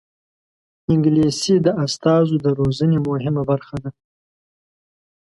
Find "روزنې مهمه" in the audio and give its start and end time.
2.59-3.41